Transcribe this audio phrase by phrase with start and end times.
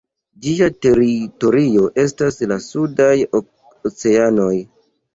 [0.45, 3.13] Ĝia teritorio estas la sudaj
[3.45, 4.53] oceanoj.